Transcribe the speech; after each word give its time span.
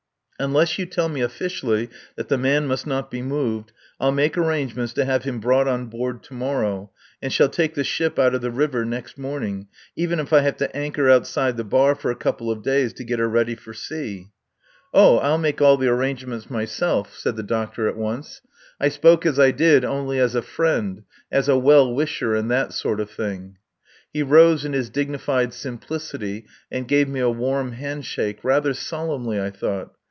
"Unless 0.39 0.79
you 0.79 0.87
tell 0.87 1.07
me 1.07 1.21
officially 1.21 1.87
that 2.15 2.27
the 2.27 2.35
man 2.37 2.65
must 2.65 2.87
not 2.87 3.11
be 3.11 3.21
moved 3.21 3.73
I'll 3.99 4.11
make 4.11 4.35
arrangements 4.35 4.91
to 4.93 5.05
have 5.05 5.23
him 5.23 5.39
brought 5.39 5.67
on 5.67 5.85
board 5.85 6.23
tomorrow, 6.23 6.89
and 7.21 7.31
shall 7.31 7.47
take 7.47 7.75
the 7.75 7.83
ship 7.83 8.17
out 8.17 8.33
of 8.33 8.41
the 8.41 8.49
river 8.49 8.83
next 8.83 9.19
morning, 9.19 9.67
even 9.95 10.19
if 10.19 10.33
I 10.33 10.39
have 10.39 10.57
to 10.57 10.75
anchor 10.75 11.07
outside 11.07 11.57
the 11.57 11.63
bar 11.63 11.93
for 11.93 12.09
a 12.09 12.15
couple 12.15 12.49
of 12.49 12.63
days 12.63 12.91
to 12.93 13.03
get 13.03 13.19
her 13.19 13.29
ready 13.29 13.53
for 13.53 13.71
sea." 13.71 14.31
"Oh! 14.95 15.19
I'll 15.19 15.37
make 15.37 15.61
all 15.61 15.77
the 15.77 15.89
arrangements 15.89 16.49
myself," 16.49 17.15
said 17.15 17.35
the 17.35 17.43
doctor 17.43 17.87
at 17.87 17.95
once. 17.95 18.41
"I 18.79 18.89
spoke 18.89 19.27
as 19.27 19.37
I 19.39 19.51
did 19.51 19.85
only 19.85 20.17
as 20.17 20.33
a 20.33 20.41
friend 20.41 21.03
as 21.31 21.49
a 21.49 21.55
well 21.59 21.93
wisher, 21.93 22.33
and 22.33 22.49
that 22.49 22.73
sort 22.73 22.99
of 22.99 23.11
thing." 23.11 23.57
He 24.11 24.23
rose 24.23 24.65
in 24.65 24.73
his 24.73 24.89
dignified 24.89 25.53
simplicity 25.53 26.47
and 26.71 26.87
gave 26.87 27.07
me 27.07 27.19
a 27.19 27.29
warm 27.29 27.73
handshake, 27.73 28.39
rather 28.41 28.73
solemnly, 28.73 29.39
I 29.39 29.51
thought. 29.51 29.91